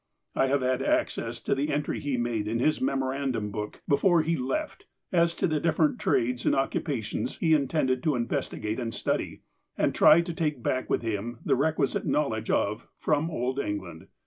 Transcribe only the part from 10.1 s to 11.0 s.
to take back